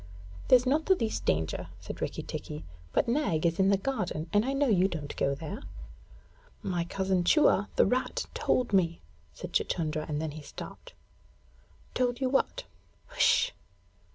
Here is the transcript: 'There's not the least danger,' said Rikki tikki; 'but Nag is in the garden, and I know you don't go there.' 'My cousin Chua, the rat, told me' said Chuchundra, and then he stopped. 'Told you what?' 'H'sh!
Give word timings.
'There's 0.47 0.65
not 0.65 0.87
the 0.87 0.95
least 0.95 1.25
danger,' 1.25 1.67
said 1.79 2.01
Rikki 2.01 2.23
tikki; 2.23 2.65
'but 2.91 3.07
Nag 3.07 3.45
is 3.45 3.59
in 3.59 3.69
the 3.69 3.77
garden, 3.77 4.27
and 4.33 4.43
I 4.43 4.51
know 4.51 4.65
you 4.65 4.87
don't 4.87 5.15
go 5.15 5.35
there.' 5.35 5.61
'My 6.63 6.85
cousin 6.85 7.23
Chua, 7.23 7.67
the 7.75 7.85
rat, 7.85 8.25
told 8.33 8.73
me' 8.73 8.99
said 9.35 9.53
Chuchundra, 9.53 10.07
and 10.09 10.19
then 10.19 10.31
he 10.31 10.41
stopped. 10.41 10.93
'Told 11.93 12.19
you 12.19 12.29
what?' 12.29 12.63
'H'sh! 13.13 13.51